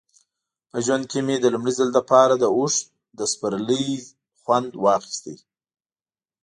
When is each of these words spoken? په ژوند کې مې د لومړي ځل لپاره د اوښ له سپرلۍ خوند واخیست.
په 0.69 0.77
ژوند 0.85 1.03
کې 1.11 1.19
مې 1.25 1.35
د 1.39 1.45
لومړي 1.53 1.73
ځل 1.79 1.89
لپاره 1.97 2.33
د 2.37 2.45
اوښ 2.57 2.75
له 3.17 3.25
سپرلۍ 3.33 3.87
خوند 4.41 4.69
واخیست. 4.83 5.23